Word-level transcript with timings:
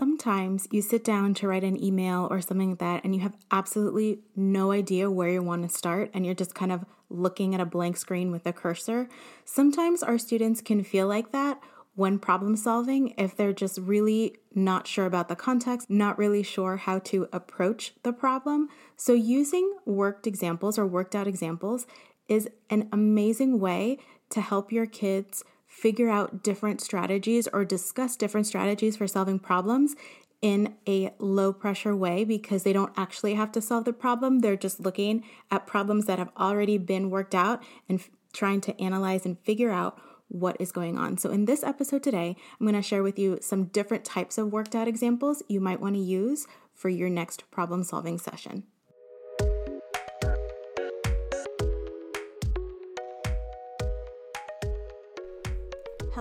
Sometimes 0.00 0.66
you 0.70 0.80
sit 0.80 1.04
down 1.04 1.34
to 1.34 1.46
write 1.46 1.62
an 1.62 1.78
email 1.84 2.26
or 2.30 2.40
something 2.40 2.70
like 2.70 2.78
that, 2.78 3.04
and 3.04 3.14
you 3.14 3.20
have 3.20 3.36
absolutely 3.50 4.20
no 4.34 4.72
idea 4.72 5.10
where 5.10 5.28
you 5.28 5.42
want 5.42 5.62
to 5.62 5.68
start, 5.68 6.10
and 6.14 6.24
you're 6.24 6.34
just 6.34 6.54
kind 6.54 6.72
of 6.72 6.86
looking 7.10 7.54
at 7.54 7.60
a 7.60 7.66
blank 7.66 7.98
screen 7.98 8.30
with 8.30 8.46
a 8.46 8.52
cursor. 8.54 9.10
Sometimes 9.44 10.02
our 10.02 10.16
students 10.16 10.62
can 10.62 10.82
feel 10.82 11.06
like 11.06 11.32
that 11.32 11.60
when 11.96 12.18
problem 12.18 12.56
solving 12.56 13.12
if 13.18 13.36
they're 13.36 13.52
just 13.52 13.76
really 13.76 14.38
not 14.54 14.86
sure 14.86 15.04
about 15.04 15.28
the 15.28 15.36
context, 15.36 15.90
not 15.90 16.16
really 16.16 16.42
sure 16.42 16.78
how 16.78 16.98
to 17.00 17.28
approach 17.30 17.92
the 18.02 18.14
problem. 18.14 18.70
So, 18.96 19.12
using 19.12 19.70
worked 19.84 20.26
examples 20.26 20.78
or 20.78 20.86
worked 20.86 21.14
out 21.14 21.26
examples 21.26 21.86
is 22.26 22.48
an 22.70 22.88
amazing 22.90 23.60
way 23.60 23.98
to 24.30 24.40
help 24.40 24.72
your 24.72 24.86
kids 24.86 25.44
figure 25.70 26.10
out 26.10 26.42
different 26.42 26.80
strategies 26.80 27.46
or 27.52 27.64
discuss 27.64 28.16
different 28.16 28.46
strategies 28.46 28.96
for 28.96 29.06
solving 29.06 29.38
problems 29.38 29.94
in 30.42 30.74
a 30.88 31.14
low 31.18 31.52
pressure 31.52 31.94
way 31.94 32.24
because 32.24 32.64
they 32.64 32.72
don't 32.72 32.92
actually 32.96 33.34
have 33.34 33.52
to 33.52 33.60
solve 33.62 33.84
the 33.84 33.92
problem. 33.92 34.40
They're 34.40 34.56
just 34.56 34.80
looking 34.80 35.22
at 35.50 35.68
problems 35.68 36.06
that 36.06 36.18
have 36.18 36.30
already 36.36 36.76
been 36.76 37.08
worked 37.08 37.36
out 37.36 37.62
and 37.88 38.00
f- 38.00 38.10
trying 38.32 38.60
to 38.62 38.78
analyze 38.82 39.24
and 39.24 39.38
figure 39.38 39.70
out 39.70 40.00
what 40.26 40.56
is 40.58 40.72
going 40.72 40.98
on. 40.98 41.18
So, 41.18 41.30
in 41.30 41.44
this 41.44 41.62
episode 41.62 42.02
today, 42.02 42.36
I'm 42.58 42.66
going 42.66 42.80
to 42.80 42.82
share 42.86 43.02
with 43.02 43.18
you 43.18 43.38
some 43.40 43.64
different 43.64 44.04
types 44.04 44.38
of 44.38 44.52
worked 44.52 44.74
out 44.74 44.88
examples 44.88 45.42
you 45.48 45.60
might 45.60 45.80
want 45.80 45.94
to 45.94 46.00
use 46.00 46.46
for 46.74 46.88
your 46.88 47.08
next 47.08 47.48
problem 47.50 47.84
solving 47.84 48.18
session. 48.18 48.64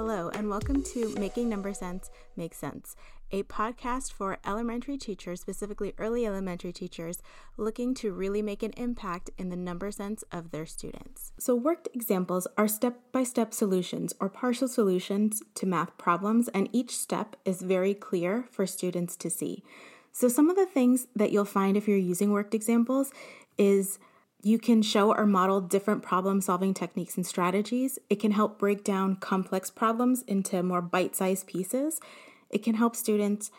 Hello, 0.02 0.30
and 0.34 0.50
welcome 0.50 0.82
to 0.82 1.14
Making 1.16 1.50
Number 1.50 1.74
Sense 1.74 2.10
Make 2.38 2.54
Sense, 2.54 2.96
a 3.34 3.44
podcast 3.44 4.14
for 4.14 4.38
elementary 4.46 4.98
teachers, 4.98 5.42
specifically 5.42 5.94
early 5.98 6.26
elementary 6.26 6.72
teachers, 6.72 7.22
looking 7.58 7.94
to 7.96 8.14
really 8.14 8.42
make 8.42 8.64
an 8.64 8.72
impact 8.78 9.30
in 9.38 9.50
the 9.50 9.58
number 9.58 9.92
sense 9.92 10.24
of 10.32 10.52
their 10.52 10.66
students. 10.66 11.34
So, 11.38 11.54
worked 11.54 11.90
examples 11.94 12.48
are 12.58 12.70
step 12.70 12.98
by 13.12 13.26
step 13.26 13.54
solutions 13.54 14.14
or 14.22 14.30
partial 14.30 14.70
solutions 14.70 15.44
to 15.56 15.66
math 15.66 15.98
problems, 15.98 16.48
and 16.48 16.70
each 16.72 16.98
step 16.98 17.36
is 17.44 17.62
very 17.62 17.94
clear 17.94 18.46
for 18.50 18.66
students 18.66 19.18
to 19.18 19.30
see. 19.30 19.66
So, 20.14 20.30
some 20.30 20.50
of 20.50 20.56
the 20.56 20.66
things 20.66 21.08
that 21.14 21.34
you'll 21.34 21.44
find 21.44 21.76
if 21.76 21.90
you're 21.90 21.98
using 21.98 22.32
worked 22.32 22.56
examples 22.56 23.12
is 23.58 24.00
you 24.42 24.58
can 24.58 24.82
show 24.82 25.14
or 25.14 25.26
model 25.26 25.60
different 25.60 26.02
problem 26.02 26.42
solving 26.42 26.74
techniques 26.74 27.18
and 27.18 27.26
strategies. 27.26 28.00
It 28.10 28.20
can 28.20 28.32
help 28.32 28.58
break 28.58 28.84
down 28.84 29.18
complex 29.18 29.70
problems 29.70 30.22
into 30.24 30.64
more 30.64 30.82
bite 30.82 31.16
sized 31.16 31.48
pieces. 31.48 32.00
It 32.50 32.64
can 32.64 32.76
help 32.76 32.96
students 32.96 33.52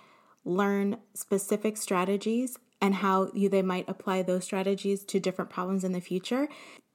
learn 0.44 0.96
specific 1.14 1.76
strategies 1.76 2.58
and 2.80 2.96
how 2.96 3.30
you, 3.34 3.48
they 3.48 3.62
might 3.62 3.88
apply 3.88 4.22
those 4.22 4.44
strategies 4.44 5.04
to 5.04 5.20
different 5.20 5.50
problems 5.50 5.84
in 5.84 5.92
the 5.92 6.00
future. 6.00 6.48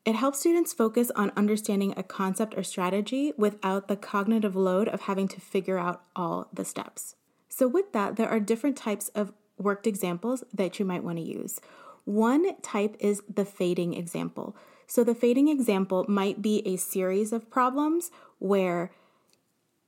It 0.03 0.16
helps 0.16 0.39
students 0.39 0.73
focus 0.73 1.11
on 1.16 1.31
understanding 1.36 1.94
a 1.95 2.03
concept 2.03 2.56
or 2.58 2.63
strategy 2.63 3.33
without 3.38 3.88
the 3.88 3.95
cognitive 3.95 4.56
load 4.56 4.88
of 4.88 5.02
having 5.02 5.28
to 5.30 5.41
figure 5.41 5.78
out 5.78 6.03
all 6.16 6.47
the 6.53 6.66
steps. 6.66 7.16
So, 7.50 7.67
with 7.67 7.91
that, 7.94 8.16
there 8.16 8.30
are 8.30 8.39
different 8.39 8.78
types 8.78 9.09
of 9.09 9.31
worked 9.58 9.88
examples 9.88 10.44
that 10.53 10.78
you 10.80 10.86
might 10.86 11.03
want 11.03 11.17
to 11.17 11.23
use. 11.23 11.59
One 12.06 12.59
type 12.61 12.95
is 13.00 13.22
the 13.28 13.45
fading 13.45 13.94
example. 13.94 14.56
So, 14.88 15.03
the 15.03 15.16
fading 15.16 15.48
example 15.48 16.06
might 16.08 16.42
be 16.42 16.62
a 16.66 16.78
series 16.78 17.34
of 17.34 17.50
problems 17.50 18.12
where 18.38 18.92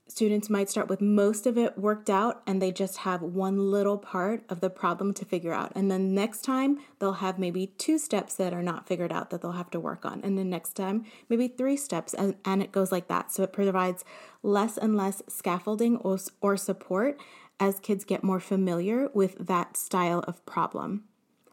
students 0.07 0.49
might 0.49 0.69
start 0.69 0.87
with 0.87 1.01
most 1.01 1.45
of 1.45 1.57
it 1.57 1.77
worked 1.77 2.09
out 2.09 2.41
and 2.47 2.61
they 2.61 2.71
just 2.71 2.99
have 2.99 3.21
one 3.21 3.69
little 3.69 3.97
part 3.97 4.43
of 4.49 4.61
the 4.61 4.69
problem 4.69 5.13
to 5.13 5.25
figure 5.25 5.53
out. 5.53 5.71
And 5.75 5.91
then 5.91 6.15
next 6.15 6.41
time, 6.43 6.79
they'll 6.97 7.13
have 7.13 7.37
maybe 7.37 7.67
two 7.77 7.99
steps 7.99 8.33
that 8.35 8.53
are 8.53 8.63
not 8.63 8.87
figured 8.87 9.11
out 9.11 9.29
that 9.29 9.41
they'll 9.41 9.52
have 9.52 9.69
to 9.71 9.79
work 9.79 10.05
on. 10.05 10.21
And 10.23 10.37
then 10.37 10.49
next 10.49 10.73
time, 10.73 11.05
maybe 11.30 11.47
three 11.47 11.77
steps, 11.77 12.15
and, 12.15 12.36
and 12.43 12.63
it 12.63 12.71
goes 12.71 12.92
like 12.92 13.08
that. 13.09 13.31
So, 13.31 13.43
it 13.43 13.53
provides 13.53 14.03
less 14.42 14.77
and 14.77 14.97
less 14.97 15.21
scaffolding 15.27 15.97
or, 15.97 16.17
or 16.42 16.58
support 16.58 17.19
as 17.59 17.80
kids 17.80 18.03
get 18.03 18.23
more 18.23 18.39
familiar 18.39 19.09
with 19.13 19.36
that 19.37 19.77
style 19.77 20.23
of 20.27 20.43
problem. 20.47 21.03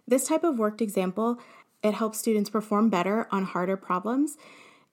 This 0.06 0.28
type 0.28 0.44
of 0.44 0.59
worked 0.59 0.82
example, 0.82 1.38
it 1.82 1.94
helps 1.94 2.19
students 2.19 2.50
perform 2.50 2.91
better 2.91 3.26
on 3.31 3.44
harder 3.44 3.76
problems. 3.76 4.37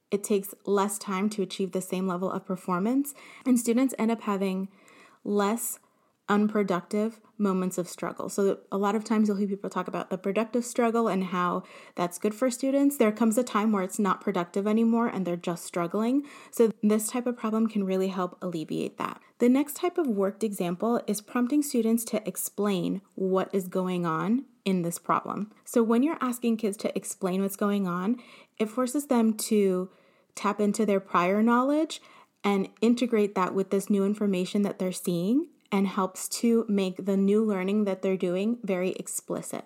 It 0.10 0.24
takes 0.24 0.54
less 0.66 0.98
time 0.98 1.30
to 1.32 1.42
achieve 1.42 1.72
the 1.72 1.82
same 1.82 2.08
level 2.08 2.32
of 2.32 2.46
performance, 2.46 3.14
and 3.46 3.60
students 3.60 3.96
end 3.98 4.12
up 4.12 4.22
having 4.22 4.68
less 5.24 5.80
unproductive 6.28 7.20
moments 7.38 7.78
of 7.78 7.90
struggle. 7.90 8.30
So, 8.30 8.60
a 8.72 8.78
lot 8.78 8.96
of 8.96 9.04
times 9.04 9.28
you'll 9.28 9.38
hear 9.38 9.48
people 9.48 9.70
talk 9.70 9.88
about 9.88 10.10
the 10.10 10.18
productive 10.18 10.64
struggle 10.64 11.08
and 11.08 11.26
how 11.26 11.64
that's 11.96 12.18
good 12.18 12.34
for 12.34 12.50
students. 12.50 12.98
There 12.98 13.12
comes 13.12 13.38
a 13.38 13.44
time 13.44 13.72
where 13.72 13.84
it's 13.84 14.00
not 14.00 14.22
productive 14.22 14.66
anymore 14.68 15.08
and 15.08 15.26
they're 15.26 15.36
just 15.36 15.66
struggling. 15.66 16.24
So, 16.52 16.72
this 16.82 17.10
type 17.10 17.28
of 17.28 17.36
problem 17.36 17.68
can 17.68 17.84
really 17.84 18.10
help 18.10 18.38
alleviate 18.42 18.98
that. 18.98 19.20
The 19.40 19.50
next 19.50 19.76
type 19.76 19.98
of 19.98 20.08
worked 20.08 20.44
example 20.44 21.02
is 21.08 21.20
prompting 21.20 21.64
students 21.64 22.06
to 22.06 22.26
explain 22.28 23.02
what 23.16 23.50
is 23.54 23.68
going 23.68 24.06
on 24.06 24.46
in 24.66 24.82
this 24.82 25.00
problem. 25.00 25.52
So, 25.66 25.84
when 25.84 26.04
you're 26.04 26.18
asking 26.22 26.58
kids 26.58 26.78
to 26.78 26.96
explain 26.98 27.42
what's 27.42 27.56
going 27.56 27.88
on, 27.88 28.22
it 28.58 28.70
forces 28.70 29.08
them 29.08 29.34
to 29.34 29.90
tap 30.36 30.60
into 30.60 30.86
their 30.86 31.00
prior 31.00 31.42
knowledge 31.42 32.02
and 32.44 32.70
integrate 32.82 33.36
that 33.36 33.54
with 33.54 33.70
this 33.70 33.90
new 33.90 34.06
information 34.06 34.62
that 34.64 34.80
they're 34.80 34.92
seeing 34.92 35.48
and 35.72 35.88
helps 35.88 36.28
to 36.28 36.66
make 36.68 37.06
the 37.06 37.18
new 37.18 37.44
learning 37.44 37.86
that 37.86 38.02
they're 38.02 38.18
doing 38.18 38.58
very 38.64 38.92
explicit. 38.92 39.66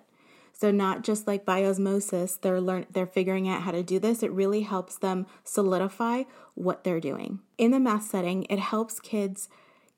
So 0.52 0.70
not 0.70 1.02
just 1.02 1.26
like 1.26 1.44
by 1.44 1.64
osmosis, 1.64 2.36
they're 2.36 2.60
learn 2.60 2.86
they're 2.90 3.06
figuring 3.06 3.48
out 3.48 3.62
how 3.62 3.72
to 3.72 3.82
do 3.82 3.98
this. 3.98 4.22
It 4.22 4.32
really 4.32 4.62
helps 4.62 4.96
them 4.96 5.26
solidify 5.44 6.22
what 6.54 6.84
they're 6.84 7.00
doing. 7.00 7.40
In 7.58 7.72
the 7.72 7.80
math 7.80 8.04
setting, 8.04 8.44
it 8.44 8.58
helps 8.58 9.00
kids 9.00 9.48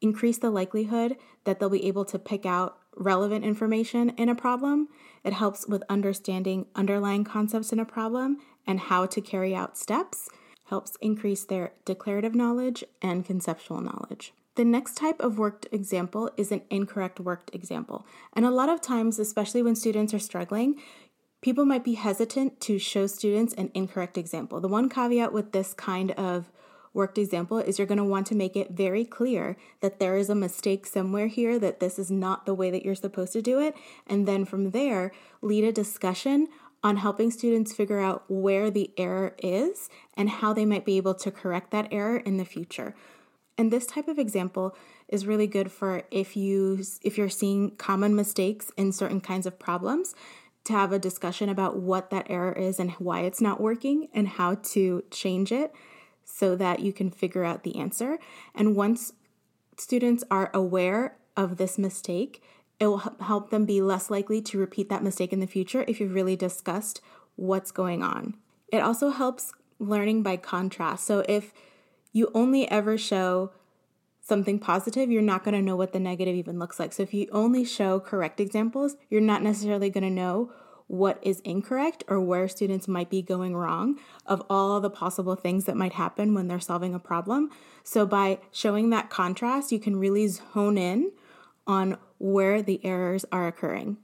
increase 0.01 0.39
the 0.39 0.51
likelihood 0.51 1.17
that 1.45 1.61
they'll 1.61 1.71
be 1.71 1.87
able 1.87 2.05
to 2.07 2.19
pick 2.19 2.45
out 2.45 2.78
relevant 2.99 3.45
information 3.45 4.11
in 4.11 4.29
a 4.29 4.35
problem. 4.35 4.89
It 5.25 5.33
helps 5.33 5.67
with 5.67 5.83
understanding 5.89 6.67
underlying 6.75 7.25
concepts 7.25 7.73
in 7.73 7.79
a 7.79 7.85
problem 7.85 8.39
and 8.67 8.81
how 8.81 9.07
to 9.07 9.21
carry 9.21 9.55
out 9.55 9.79
steps, 9.79 10.29
helps 10.67 10.97
increase 11.01 11.45
their 11.45 11.73
declarative 11.85 12.35
knowledge 12.35 12.85
and 13.01 13.25
conceptual 13.25 13.81
knowledge. 13.81 14.33
The 14.57 14.65
next 14.65 14.97
type 14.97 15.21
of 15.21 15.39
worked 15.39 15.69
example 15.71 16.31
is 16.37 16.51
an 16.51 16.63
incorrect 16.69 17.21
worked 17.21 17.55
example. 17.55 18.05
And 18.33 18.45
a 18.45 18.51
lot 18.51 18.69
of 18.69 18.81
times, 18.81 19.19
especially 19.19 19.63
when 19.63 19.77
students 19.77 20.13
are 20.13 20.19
struggling, 20.19 20.81
people 21.41 21.65
might 21.65 21.85
be 21.85 21.95
hesitant 21.95 22.61
to 22.63 22.79
show 22.79 23.07
students 23.07 23.55
an 23.55 23.71
incorrect 23.73 24.19
example. 24.19 24.61
The 24.61 24.69
one 24.69 24.89
caveat 24.89 25.33
with 25.33 25.53
this 25.53 25.73
kind 25.73 26.11
of 26.13 26.51
worked 26.93 27.19
example 27.19 27.59
is 27.59 27.79
you're 27.79 27.87
going 27.87 27.99
to 27.99 28.05
want 28.05 28.27
to 28.29 28.35
make 28.35 28.57
it 28.57 28.73
very 28.73 29.05
clear 29.05 29.57
that 29.81 29.99
there 29.99 30.17
is 30.17 30.31
a 30.31 30.35
mistake 30.35 30.87
somewhere 30.87 31.27
here, 31.27 31.59
that 31.59 31.81
this 31.81 31.99
is 31.99 32.11
not 32.11 32.47
the 32.47 32.55
way 32.55 32.71
that 32.71 32.85
you're 32.85 32.95
supposed 32.95 33.33
to 33.35 33.43
do 33.43 33.61
it. 33.61 33.75
And 34.07 34.27
then 34.27 34.45
from 34.45 34.71
there, 34.71 35.13
lead 35.43 35.65
a 35.65 35.73
discussion 35.73 36.49
on 36.83 36.97
helping 36.97 37.31
students 37.31 37.73
figure 37.73 38.01
out 38.01 38.25
where 38.29 38.71
the 38.71 38.91
error 38.97 39.35
is 39.43 39.89
and 40.15 40.29
how 40.29 40.53
they 40.53 40.65
might 40.65 40.85
be 40.85 40.97
able 40.97 41.15
to 41.15 41.31
correct 41.31 41.71
that 41.73 41.89
error 41.91 42.19
in 42.19 42.37
the 42.37 42.45
future. 42.45 42.95
And 43.57 43.73
this 43.73 43.87
type 43.87 44.07
of 44.07 44.19
example 44.19 44.77
is 45.09 45.27
really 45.27 45.49
good 45.49 45.73
for 45.73 46.05
if 46.11 46.37
you 46.37 46.85
if 47.03 47.19
you're 47.19 47.29
seeing 47.29 47.73
common 47.73 48.15
mistakes 48.15 48.71
in 48.77 48.93
certain 48.93 49.21
kinds 49.21 49.47
of 49.47 49.59
problems 49.59 50.15
to 50.65 50.73
have 50.73 50.93
a 50.93 50.99
discussion 50.99 51.49
about 51.49 51.79
what 51.79 52.11
that 52.11 52.27
error 52.31 52.53
is 52.53 52.79
and 52.79 52.93
why 52.93 53.21
it's 53.23 53.41
not 53.41 53.61
working 53.61 54.09
and 54.15 54.29
how 54.29 54.55
to 54.55 55.03
change 55.11 55.51
it 55.51 55.75
so 56.31 56.55
that 56.55 56.81
you 56.81 56.93
can 56.93 57.11
figure 57.11 57.45
out 57.45 57.63
the 57.63 57.77
answer. 57.77 58.19
And 58.55 58.77
once 58.77 59.13
students 59.77 60.23
are 60.31 60.51
aware 60.53 61.17
of 61.37 61.57
this 61.57 61.79
mistake, 61.79 62.43
it 62.79 62.87
will 62.87 63.17
help 63.21 63.51
them 63.51 63.65
be 63.65 63.81
less 63.81 64.11
likely 64.11 64.41
to 64.43 64.59
repeat 64.59 64.89
that 64.91 65.03
mistake 65.03 65.33
in 65.33 65.41
the 65.41 65.47
future 65.47 65.85
if 65.89 66.01
you've 66.01 66.15
really 66.15 66.37
discussed 66.37 67.01
what's 67.37 67.71
going 67.71 68.03
on. 68.03 68.37
It 68.71 68.79
also 68.79 69.11
helps 69.11 69.53
learning 69.79 70.23
by 70.23 70.37
contrast. 70.37 71.07
So 71.07 71.25
if 71.29 71.53
you 72.13 72.31
only 72.35 72.71
ever 72.71 72.99
show 72.99 73.53
something 74.21 74.59
positive, 74.59 75.11
you're 75.11 75.23
not 75.23 75.45
going 75.45 75.55
to 75.55 75.63
know 75.63 75.77
what 75.77 75.93
the 75.93 76.01
negative 76.01 76.37
even 76.37 76.59
looks 76.59 76.79
like. 76.79 76.93
So 76.93 77.03
if 77.03 77.15
you 77.15 77.27
only 77.33 77.65
show 77.65 77.99
correct 77.99 78.39
examples, 78.39 78.97
you're 79.09 79.21
not 79.21 79.43
necessarily 79.43 79.89
going 79.89 80.05
to 80.05 80.11
know 80.11 80.53
what 80.89 81.19
is 81.23 81.41
incorrect 81.41 82.03
or 82.09 82.21
where 82.21 82.49
students 82.49 82.89
might 82.89 83.11
be 83.11 83.23
going 83.23 83.55
wrong 83.55 83.99
of 84.27 84.43
all 84.51 84.81
the 84.81 84.91
possible 84.91 85.37
things 85.37 85.67
that 85.67 85.77
might 85.77 85.93
happen 85.93 86.35
when 86.35 86.49
they're 86.49 86.59
solving 86.59 86.95
a 86.95 86.99
problem. 86.99 87.51
So, 87.85 88.05
by 88.05 88.39
showing 88.51 88.91
that 88.91 89.11
contrast, 89.11 89.71
you 89.71 89.79
can 89.79 89.97
really 89.97 90.29
hone 90.53 90.77
in 90.77 91.13
on 91.67 91.99
where 92.19 92.63
the 92.63 92.85
errors 92.85 93.25
are 93.31 93.47
occurring. 93.47 93.99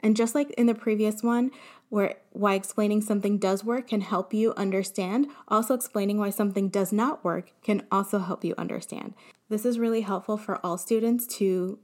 And 0.00 0.16
just 0.16 0.34
like 0.34 0.50
in 0.52 0.66
the 0.66 0.74
previous 0.74 1.22
one, 1.22 1.50
where 1.90 2.16
why 2.30 2.54
explaining 2.54 3.02
something 3.02 3.36
does 3.36 3.62
work 3.62 3.88
can 3.88 4.00
help 4.00 4.32
you 4.32 4.54
understand, 4.54 5.26
also 5.48 5.74
explaining 5.74 6.18
why 6.18 6.30
something 6.30 6.68
does 6.68 6.92
not 6.92 7.22
work 7.22 7.52
can 7.62 7.86
also 7.90 8.18
help 8.18 8.44
you 8.44 8.54
understand. 8.56 9.14
This 9.48 9.66
is 9.66 9.78
really 9.78 10.00
helpful 10.02 10.36
for 10.36 10.64
all 10.64 10.78
students 10.78 11.26
to 11.38 11.78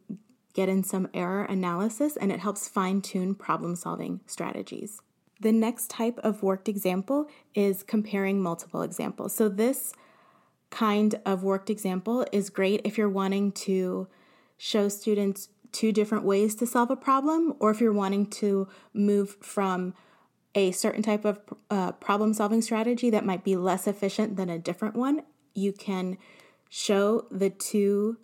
get 0.57 0.69
in 0.71 0.83
some 0.83 1.07
error 1.13 1.45
analysis 1.45 2.17
and 2.17 2.33
it 2.33 2.41
helps 2.41 2.67
fine 2.67 3.03
tune 3.03 3.35
problem 3.35 3.77
solving 3.77 4.21
strategies. 4.27 5.01
The 5.39 5.53
next 5.53 5.91
type 5.91 6.19
of 6.25 6.43
worked 6.43 6.67
example 6.67 7.29
is 7.55 7.83
comparing 7.83 8.41
multiple 8.41 8.81
examples. 8.81 9.35
So, 9.35 9.51
this 9.51 9.93
kind 10.71 11.15
of 11.27 11.43
worked 11.45 11.69
example 11.69 12.27
is 12.33 12.49
great 12.49 12.81
if 12.85 12.97
you're 12.97 13.09
wanting 13.09 13.53
to 13.53 14.09
show 14.57 14.89
students 14.89 15.51
two 15.73 15.93
different 15.93 16.25
ways 16.25 16.55
to 16.55 16.67
solve 16.67 16.91
a 16.91 16.97
problem, 16.97 17.55
or 17.61 17.71
if 17.71 17.83
you're 17.83 17.93
wanting 17.93 18.27
to 18.27 18.67
move 18.95 19.37
from 19.43 19.93
a 20.55 20.73
certain 20.73 21.03
type 21.03 21.27
of 21.27 21.39
uh, 21.71 21.93
problem 21.93 22.33
solving 22.33 22.63
strategy 22.63 23.11
that 23.11 23.27
might 23.27 23.45
be 23.45 23.57
less 23.57 23.87
efficient 23.87 24.37
than 24.37 24.49
a 24.49 24.59
different 24.59 24.97
one, 24.97 25.21
you 25.55 25.71
can 25.71 26.17
show 26.71 27.27
the 27.31 27.51
two 27.51 28.17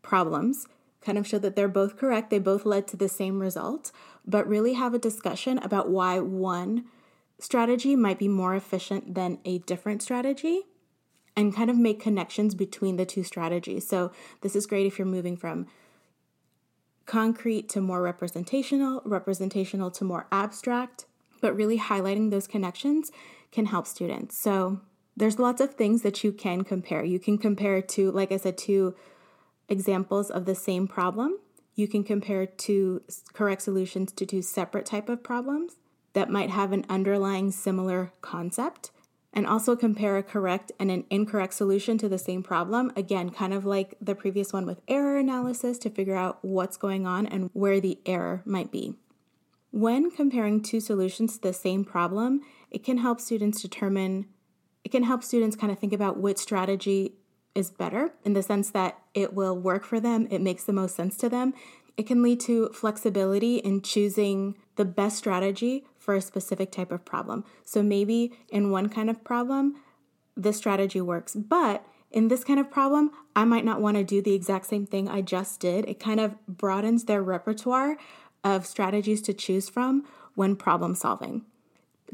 problems, 0.00 0.66
kind 1.00 1.16
of 1.18 1.26
show 1.26 1.38
that 1.38 1.56
they're 1.56 1.68
both 1.68 1.96
correct, 1.96 2.30
they 2.30 2.38
both 2.38 2.66
led 2.66 2.86
to 2.88 2.96
the 2.96 3.08
same 3.08 3.40
result, 3.40 3.90
but 4.26 4.46
really 4.46 4.74
have 4.74 4.94
a 4.94 4.98
discussion 4.98 5.58
about 5.58 5.88
why 5.88 6.20
one 6.20 6.84
strategy 7.38 7.96
might 7.96 8.18
be 8.18 8.28
more 8.28 8.54
efficient 8.54 9.14
than 9.14 9.38
a 9.44 9.58
different 9.58 10.02
strategy 10.02 10.62
and 11.36 11.54
kind 11.54 11.70
of 11.70 11.76
make 11.76 12.00
connections 12.00 12.54
between 12.54 12.96
the 12.96 13.06
two 13.06 13.22
strategies. 13.22 13.88
So, 13.88 14.12
this 14.42 14.54
is 14.54 14.66
great 14.66 14.86
if 14.86 14.98
you're 14.98 15.06
moving 15.06 15.36
from 15.36 15.66
concrete 17.06 17.68
to 17.70 17.80
more 17.80 18.02
representational, 18.02 19.02
representational 19.04 19.90
to 19.92 20.04
more 20.04 20.26
abstract, 20.30 21.06
but 21.40 21.56
really 21.56 21.78
highlighting 21.78 22.30
those 22.30 22.46
connections 22.46 23.10
can 23.52 23.66
help 23.66 23.86
students. 23.86 24.36
So, 24.36 24.80
there's 25.16 25.38
lots 25.38 25.60
of 25.60 25.74
things 25.74 26.02
that 26.02 26.22
you 26.22 26.32
can 26.32 26.62
compare. 26.62 27.04
You 27.04 27.18
can 27.18 27.38
compare 27.38 27.80
to, 27.82 28.10
like 28.10 28.32
I 28.32 28.36
said, 28.36 28.58
two 28.58 28.94
examples 29.70 30.30
of 30.30 30.44
the 30.44 30.54
same 30.54 30.86
problem. 30.86 31.38
You 31.74 31.88
can 31.88 32.04
compare 32.04 32.44
two 32.44 33.02
correct 33.32 33.62
solutions 33.62 34.12
to 34.12 34.26
two 34.26 34.42
separate 34.42 34.84
type 34.84 35.08
of 35.08 35.22
problems 35.22 35.76
that 36.12 36.28
might 36.28 36.50
have 36.50 36.72
an 36.72 36.84
underlying 36.88 37.52
similar 37.52 38.12
concept 38.20 38.90
and 39.32 39.46
also 39.46 39.76
compare 39.76 40.16
a 40.16 40.22
correct 40.22 40.72
and 40.80 40.90
an 40.90 41.04
incorrect 41.08 41.54
solution 41.54 41.96
to 41.98 42.08
the 42.08 42.18
same 42.18 42.42
problem. 42.42 42.92
Again, 42.96 43.30
kind 43.30 43.54
of 43.54 43.64
like 43.64 43.94
the 44.00 44.14
previous 44.14 44.52
one 44.52 44.66
with 44.66 44.80
error 44.88 45.16
analysis 45.16 45.78
to 45.78 45.90
figure 45.90 46.16
out 46.16 46.38
what's 46.42 46.76
going 46.76 47.06
on 47.06 47.26
and 47.26 47.48
where 47.52 47.80
the 47.80 47.98
error 48.04 48.42
might 48.44 48.72
be. 48.72 48.94
When 49.70 50.10
comparing 50.10 50.62
two 50.62 50.80
solutions 50.80 51.34
to 51.34 51.42
the 51.42 51.52
same 51.52 51.84
problem, 51.84 52.40
it 52.72 52.82
can 52.82 52.98
help 52.98 53.20
students 53.20 53.62
determine, 53.62 54.26
it 54.82 54.90
can 54.90 55.04
help 55.04 55.22
students 55.22 55.54
kind 55.54 55.70
of 55.70 55.78
think 55.78 55.92
about 55.92 56.18
which 56.18 56.38
strategy 56.38 57.14
is 57.54 57.70
better 57.70 58.12
in 58.24 58.32
the 58.32 58.42
sense 58.42 58.70
that 58.70 58.98
it 59.14 59.34
will 59.34 59.56
work 59.56 59.84
for 59.84 60.00
them, 60.00 60.28
it 60.30 60.40
makes 60.40 60.64
the 60.64 60.72
most 60.72 60.94
sense 60.94 61.16
to 61.18 61.28
them. 61.28 61.52
It 61.96 62.06
can 62.06 62.22
lead 62.22 62.40
to 62.40 62.68
flexibility 62.70 63.56
in 63.56 63.82
choosing 63.82 64.56
the 64.76 64.84
best 64.84 65.18
strategy 65.18 65.84
for 65.98 66.14
a 66.14 66.22
specific 66.22 66.72
type 66.72 66.92
of 66.92 67.04
problem. 67.04 67.44
So 67.64 67.82
maybe 67.82 68.32
in 68.48 68.70
one 68.70 68.88
kind 68.88 69.10
of 69.10 69.22
problem, 69.22 69.74
this 70.36 70.56
strategy 70.56 71.00
works, 71.00 71.34
but 71.34 71.84
in 72.10 72.28
this 72.28 72.42
kind 72.42 72.58
of 72.58 72.70
problem, 72.70 73.10
I 73.36 73.44
might 73.44 73.64
not 73.64 73.80
want 73.80 73.96
to 73.96 74.04
do 74.04 74.22
the 74.22 74.34
exact 74.34 74.66
same 74.66 74.86
thing 74.86 75.08
I 75.08 75.20
just 75.20 75.60
did. 75.60 75.84
It 75.88 76.00
kind 76.00 76.18
of 76.18 76.34
broadens 76.46 77.04
their 77.04 77.22
repertoire 77.22 77.96
of 78.42 78.66
strategies 78.66 79.22
to 79.22 79.34
choose 79.34 79.68
from 79.68 80.04
when 80.34 80.56
problem 80.56 80.94
solving. 80.94 81.44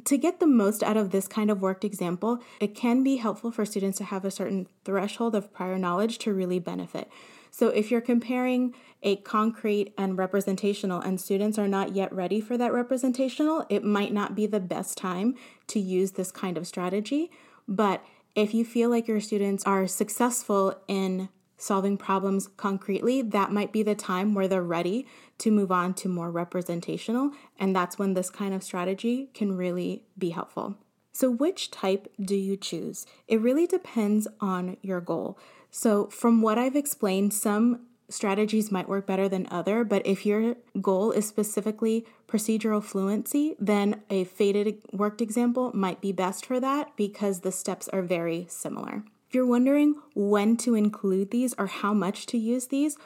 To 0.04 0.18
get 0.18 0.40
the 0.40 0.46
most 0.46 0.82
out 0.82 0.96
of 0.96 1.10
this 1.10 1.26
kind 1.26 1.50
of 1.50 1.62
worked 1.62 1.84
example, 1.84 2.38
it 2.60 2.74
can 2.74 3.02
be 3.02 3.16
helpful 3.16 3.50
for 3.50 3.64
students 3.64 3.98
to 3.98 4.04
have 4.04 4.24
a 4.24 4.30
certain 4.30 4.68
threshold 4.84 5.34
of 5.34 5.52
prior 5.52 5.78
knowledge 5.78 6.18
to 6.18 6.34
really 6.34 6.58
benefit. 6.58 7.10
So 7.50 7.68
if 7.68 7.90
you're 7.90 8.02
comparing 8.02 8.74
a 9.02 9.16
concrete 9.16 9.94
and 9.96 10.18
representational 10.18 11.00
and 11.00 11.20
students 11.20 11.58
are 11.58 11.68
not 11.68 11.94
yet 11.94 12.12
ready 12.12 12.40
for 12.40 12.58
that 12.58 12.72
representational, 12.72 13.64
it 13.70 13.82
might 13.82 14.12
not 14.12 14.34
be 14.34 14.46
the 14.46 14.60
best 14.60 14.98
time 14.98 15.34
to 15.68 15.80
use 15.80 16.12
this 16.12 16.30
kind 16.30 16.58
of 16.58 16.66
strategy. 16.66 17.30
But 17.66 18.04
if 18.34 18.52
you 18.52 18.64
feel 18.64 18.90
like 18.90 19.08
your 19.08 19.20
students 19.20 19.64
are 19.64 19.86
successful 19.86 20.78
in 20.86 21.30
solving 21.56 21.96
problems 21.96 22.48
concretely, 22.56 23.22
that 23.22 23.52
might 23.52 23.72
be 23.72 23.82
the 23.82 23.94
time 23.94 24.34
where 24.34 24.48
they're 24.48 24.62
ready 24.62 25.06
to 25.38 25.50
move 25.50 25.72
on 25.72 25.94
to 25.94 26.08
more 26.08 26.30
representational. 26.30 27.30
And 27.58 27.74
that's 27.74 27.98
when 27.98 28.14
this 28.14 28.30
kind 28.30 28.54
of 28.54 28.62
strategy 28.62 29.30
can 29.34 29.56
really 29.56 30.04
be 30.18 30.30
helpful. 30.30 30.76
So, 31.12 31.30
which 31.30 31.70
type 31.70 32.12
do 32.20 32.36
you 32.36 32.58
choose? 32.58 33.06
It 33.26 33.40
really 33.40 33.66
depends 33.66 34.28
on 34.38 34.76
your 34.82 35.00
goal. 35.00 35.38
So, 35.70 36.08
from 36.08 36.42
what 36.42 36.58
I've 36.58 36.76
explained, 36.76 37.32
some 37.32 37.86
strategies 38.08 38.70
might 38.70 38.88
work 38.88 39.06
better 39.06 39.28
than 39.28 39.48
other, 39.50 39.82
but 39.82 40.06
if 40.06 40.26
your 40.26 40.56
goal 40.80 41.12
is 41.12 41.26
specifically 41.26 42.06
procedural 42.28 42.82
fluency, 42.82 43.56
then 43.58 44.02
a 44.10 44.24
faded 44.24 44.78
worked 44.92 45.20
example 45.20 45.72
might 45.74 46.00
be 46.00 46.12
best 46.12 46.44
for 46.46 46.60
that 46.60 46.96
because 46.96 47.40
the 47.40 47.52
steps 47.52 47.88
are 47.88 48.02
very 48.02 48.46
similar. 48.48 49.02
If 49.28 49.34
you're 49.34 49.46
wondering 49.46 49.96
when 50.14 50.56
to 50.58 50.74
include 50.74 51.30
these 51.30 51.54
or 51.58 51.66
how 51.66 51.92
much 51.92 52.26
to 52.26 52.38
use 52.38 52.66
these, 52.68 52.96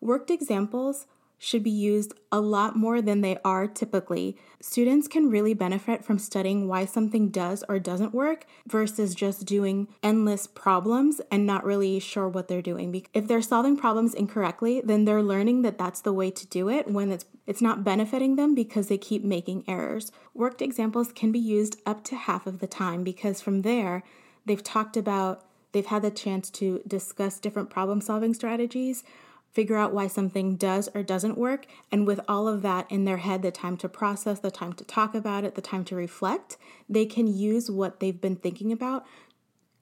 worked 0.00 0.30
examples 0.30 1.06
should 1.38 1.62
be 1.62 1.70
used 1.70 2.12
a 2.32 2.40
lot 2.40 2.76
more 2.76 3.00
than 3.00 3.20
they 3.20 3.38
are 3.44 3.68
typically. 3.68 4.36
Students 4.60 5.06
can 5.06 5.30
really 5.30 5.54
benefit 5.54 6.04
from 6.04 6.18
studying 6.18 6.66
why 6.66 6.84
something 6.84 7.28
does 7.28 7.62
or 7.68 7.78
doesn't 7.78 8.12
work 8.12 8.44
versus 8.66 9.14
just 9.14 9.46
doing 9.46 9.86
endless 10.02 10.48
problems 10.48 11.20
and 11.30 11.46
not 11.46 11.64
really 11.64 12.00
sure 12.00 12.28
what 12.28 12.48
they're 12.48 12.60
doing. 12.60 13.06
If 13.14 13.28
they're 13.28 13.40
solving 13.40 13.76
problems 13.76 14.14
incorrectly, 14.14 14.82
then 14.84 15.04
they're 15.04 15.22
learning 15.22 15.62
that 15.62 15.78
that's 15.78 16.00
the 16.00 16.12
way 16.12 16.32
to 16.32 16.46
do 16.46 16.68
it 16.68 16.88
when 16.88 17.12
it's 17.12 17.24
it's 17.46 17.62
not 17.62 17.84
benefiting 17.84 18.36
them 18.36 18.54
because 18.54 18.88
they 18.88 18.98
keep 18.98 19.24
making 19.24 19.64
errors. 19.66 20.12
Worked 20.34 20.60
examples 20.60 21.12
can 21.12 21.32
be 21.32 21.38
used 21.38 21.80
up 21.86 22.04
to 22.04 22.16
half 22.16 22.46
of 22.46 22.58
the 22.58 22.66
time 22.66 23.04
because 23.04 23.40
from 23.40 23.62
there, 23.62 24.02
they've 24.44 24.62
talked 24.62 24.98
about 24.98 25.47
they've 25.72 25.86
had 25.86 26.02
the 26.02 26.10
chance 26.10 26.50
to 26.50 26.82
discuss 26.86 27.38
different 27.38 27.70
problem 27.70 28.00
solving 28.00 28.34
strategies 28.34 29.04
figure 29.50 29.76
out 29.76 29.92
why 29.92 30.06
something 30.06 30.56
does 30.56 30.88
or 30.94 31.02
doesn't 31.02 31.38
work, 31.38 31.66
and 31.90 32.06
with 32.06 32.20
all 32.28 32.46
of 32.46 32.62
that 32.62 32.86
in 32.90 33.04
their 33.04 33.16
head, 33.16 33.42
the 33.42 33.50
time 33.50 33.76
to 33.76 33.88
process, 33.88 34.38
the 34.40 34.50
time 34.50 34.72
to 34.72 34.84
talk 34.84 35.14
about 35.14 35.44
it, 35.44 35.54
the 35.54 35.60
time 35.60 35.84
to 35.84 35.96
reflect, 35.96 36.56
they 36.88 37.06
can 37.06 37.26
use 37.26 37.70
what 37.70 38.00
they've 38.00 38.20
been 38.20 38.36
thinking 38.36 38.70
about 38.70 39.04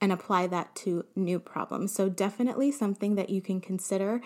and 0.00 0.12
apply 0.12 0.46
that 0.46 0.74
to 0.74 1.04
new 1.14 1.38
problems. 1.38 1.92
So, 1.92 2.08
definitely 2.08 2.70
something 2.70 3.16
that 3.16 3.30
you 3.30 3.40
can 3.40 3.60
consider 3.60 4.20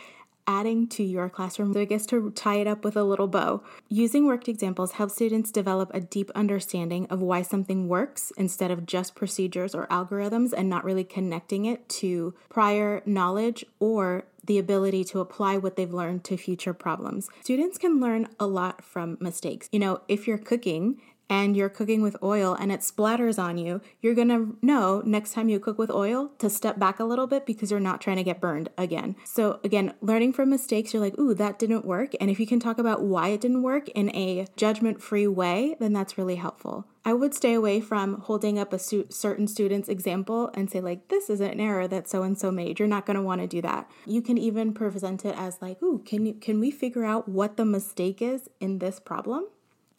adding 0.50 0.88
to 0.88 1.04
your 1.04 1.28
classroom. 1.28 1.72
So, 1.72 1.80
I 1.80 1.84
guess 1.84 2.04
to 2.06 2.30
tie 2.32 2.56
it 2.56 2.66
up 2.66 2.84
with 2.84 2.96
a 2.96 3.04
little 3.04 3.28
bow, 3.28 3.62
using 3.88 4.26
worked 4.26 4.48
examples 4.48 4.92
helps 4.92 5.14
students 5.14 5.52
develop 5.52 5.92
a 5.94 6.00
deep 6.00 6.30
understanding 6.34 7.06
of 7.06 7.22
why 7.22 7.42
something 7.42 7.86
works 7.86 8.32
instead 8.36 8.72
of 8.72 8.84
just 8.84 9.14
procedures 9.14 9.76
or 9.76 9.86
algorithms 9.86 10.52
and 10.52 10.68
not 10.68 10.84
really 10.84 11.04
connecting 11.04 11.66
it 11.66 11.88
to 11.88 12.34
prior 12.48 13.00
knowledge 13.06 13.64
or 13.78 14.24
the 14.44 14.58
ability 14.58 15.04
to 15.04 15.20
apply 15.20 15.56
what 15.56 15.76
they've 15.76 15.94
learned 15.94 16.24
to 16.24 16.36
future 16.36 16.74
problems. 16.74 17.28
Students 17.42 17.78
can 17.78 18.00
learn 18.00 18.26
a 18.40 18.46
lot 18.46 18.82
from 18.82 19.18
mistakes. 19.20 19.68
You 19.70 19.78
know, 19.78 20.00
if 20.08 20.26
you're 20.26 20.38
cooking 20.38 21.00
and 21.30 21.56
you're 21.56 21.68
cooking 21.68 22.02
with 22.02 22.16
oil 22.22 22.54
and 22.54 22.72
it 22.72 22.80
splatters 22.80 23.38
on 23.38 23.56
you, 23.56 23.80
you're 24.00 24.14
gonna 24.14 24.48
know 24.60 25.00
next 25.06 25.32
time 25.32 25.48
you 25.48 25.60
cook 25.60 25.78
with 25.78 25.90
oil 25.90 26.32
to 26.38 26.50
step 26.50 26.78
back 26.78 26.98
a 26.98 27.04
little 27.04 27.28
bit 27.28 27.46
because 27.46 27.70
you're 27.70 27.80
not 27.80 28.00
trying 28.00 28.16
to 28.16 28.24
get 28.24 28.40
burned 28.40 28.68
again. 28.76 29.14
So, 29.24 29.60
again, 29.62 29.94
learning 30.02 30.32
from 30.32 30.50
mistakes, 30.50 30.92
you're 30.92 31.02
like, 31.02 31.18
ooh, 31.18 31.32
that 31.34 31.58
didn't 31.58 31.84
work. 31.84 32.12
And 32.20 32.28
if 32.28 32.40
you 32.40 32.46
can 32.46 32.58
talk 32.58 32.78
about 32.78 33.02
why 33.02 33.28
it 33.28 33.40
didn't 33.40 33.62
work 33.62 33.88
in 33.90 34.14
a 34.14 34.46
judgment 34.56 35.00
free 35.00 35.28
way, 35.28 35.76
then 35.78 35.92
that's 35.92 36.18
really 36.18 36.36
helpful. 36.36 36.86
I 37.04 37.14
would 37.14 37.32
stay 37.32 37.54
away 37.54 37.80
from 37.80 38.20
holding 38.20 38.58
up 38.58 38.72
a 38.72 38.78
certain 38.78 39.46
student's 39.46 39.88
example 39.88 40.50
and 40.52 40.70
say, 40.70 40.80
like, 40.80 41.08
this 41.08 41.30
is 41.30 41.40
an 41.40 41.58
error 41.58 41.88
that 41.88 42.08
so 42.08 42.22
and 42.22 42.38
so 42.38 42.50
made. 42.50 42.78
You're 42.78 42.88
not 42.88 43.06
going 43.06 43.16
to 43.16 43.22
want 43.22 43.40
to 43.40 43.46
do 43.46 43.62
that. 43.62 43.90
You 44.04 44.20
can 44.20 44.36
even 44.36 44.74
present 44.74 45.24
it 45.24 45.34
as, 45.38 45.62
like, 45.62 45.82
ooh, 45.82 46.02
can, 46.04 46.26
you, 46.26 46.34
can 46.34 46.60
we 46.60 46.70
figure 46.70 47.04
out 47.04 47.26
what 47.26 47.56
the 47.56 47.64
mistake 47.64 48.20
is 48.20 48.50
in 48.60 48.80
this 48.80 49.00
problem? 49.00 49.46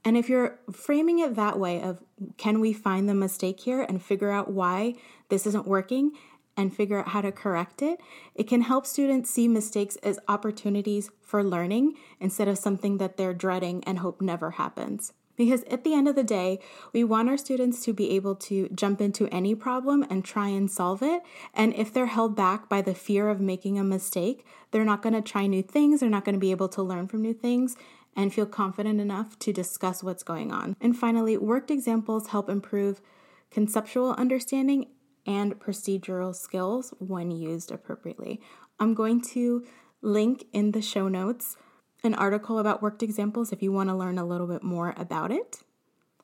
And 0.03 0.17
if 0.17 0.29
you're 0.29 0.59
framing 0.71 1.19
it 1.19 1.35
that 1.35 1.59
way 1.59 1.81
of 1.81 2.01
can 2.37 2.59
we 2.59 2.73
find 2.73 3.07
the 3.07 3.13
mistake 3.13 3.59
here 3.59 3.81
and 3.81 4.01
figure 4.01 4.31
out 4.31 4.51
why 4.51 4.95
this 5.29 5.45
isn't 5.45 5.67
working 5.67 6.11
and 6.57 6.75
figure 6.75 6.99
out 6.99 7.09
how 7.09 7.21
to 7.21 7.31
correct 7.31 7.81
it, 7.81 7.99
it 8.35 8.47
can 8.47 8.61
help 8.61 8.85
students 8.85 9.29
see 9.29 9.47
mistakes 9.47 9.95
as 9.97 10.19
opportunities 10.27 11.09
for 11.21 11.43
learning 11.43 11.93
instead 12.19 12.47
of 12.47 12.57
something 12.57 12.97
that 12.97 13.17
they're 13.17 13.33
dreading 13.33 13.83
and 13.85 13.99
hope 13.99 14.21
never 14.21 14.51
happens. 14.51 15.13
Because 15.37 15.63
at 15.63 15.83
the 15.83 15.93
end 15.93 16.07
of 16.07 16.15
the 16.15 16.23
day, 16.23 16.59
we 16.93 17.03
want 17.03 17.29
our 17.29 17.37
students 17.37 17.83
to 17.85 17.93
be 17.93 18.11
able 18.11 18.35
to 18.35 18.69
jump 18.69 19.01
into 19.01 19.27
any 19.29 19.55
problem 19.55 20.05
and 20.09 20.23
try 20.23 20.49
and 20.49 20.69
solve 20.69 21.01
it. 21.01 21.23
And 21.53 21.73
if 21.73 21.91
they're 21.93 22.07
held 22.07 22.35
back 22.35 22.69
by 22.69 22.81
the 22.81 22.93
fear 22.93 23.29
of 23.29 23.39
making 23.39 23.79
a 23.79 23.83
mistake, 23.83 24.45
they're 24.71 24.85
not 24.85 25.01
going 25.01 25.13
to 25.13 25.21
try 25.21 25.47
new 25.47 25.63
things, 25.63 25.99
they're 25.99 26.09
not 26.09 26.25
going 26.25 26.35
to 26.35 26.39
be 26.39 26.51
able 26.51 26.69
to 26.69 26.83
learn 26.83 27.07
from 27.07 27.21
new 27.21 27.33
things, 27.33 27.75
and 28.15 28.33
feel 28.33 28.45
confident 28.45 28.99
enough 28.99 29.37
to 29.39 29.53
discuss 29.53 30.03
what's 30.03 30.23
going 30.23 30.51
on. 30.51 30.75
And 30.81 30.97
finally, 30.97 31.37
worked 31.37 31.71
examples 31.71 32.27
help 32.27 32.49
improve 32.49 33.01
conceptual 33.49 34.13
understanding 34.13 34.87
and 35.25 35.59
procedural 35.59 36.35
skills 36.35 36.93
when 36.99 37.31
used 37.31 37.71
appropriately. 37.71 38.41
I'm 38.79 38.93
going 38.93 39.21
to 39.33 39.65
link 40.01 40.45
in 40.51 40.71
the 40.71 40.81
show 40.81 41.07
notes 41.07 41.57
an 42.03 42.15
article 42.15 42.57
about 42.57 42.81
worked 42.81 43.03
examples 43.03 43.51
if 43.51 43.61
you 43.61 43.71
want 43.71 43.89
to 43.89 43.95
learn 43.95 44.17
a 44.17 44.25
little 44.25 44.47
bit 44.47 44.63
more 44.63 44.93
about 44.97 45.31
it. 45.31 45.59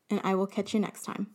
And 0.09 0.19
I 0.23 0.35
will 0.35 0.47
catch 0.47 0.73
you 0.73 0.79
next 0.79 1.03
time. 1.03 1.27